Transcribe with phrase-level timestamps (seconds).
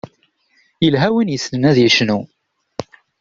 [0.83, 2.19] Yelha win yessnen ad yecnu.